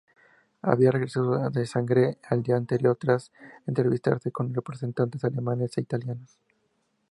[0.63, 3.31] Había regresado a Zagreb el día anterior, tras
[3.67, 6.39] entrevistarse con representantes alemanes e italianos.